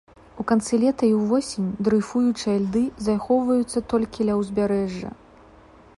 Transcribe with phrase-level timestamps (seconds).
[0.43, 5.09] У канцы лета і ўвосень дрэйфуючыя льды захоўваюцца толькі ля ўзбярэжжа.